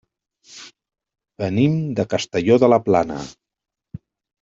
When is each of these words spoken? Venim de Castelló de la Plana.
Venim 1.45 1.77
de 2.01 2.09
Castelló 2.17 2.61
de 2.67 2.75
la 2.77 2.83
Plana. 2.91 3.23